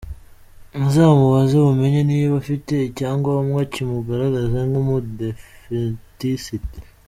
Muzamubaze 0.79 1.55
mumenye 1.65 2.01
niba 2.09 2.33
afite 2.41 2.73
icyangombwa 2.89 3.59
kimugaragaza 3.73 4.59
nk’Umudiventisiti. 4.69 6.77